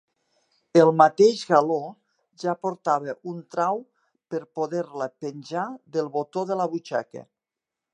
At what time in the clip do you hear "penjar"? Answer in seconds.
5.27-5.71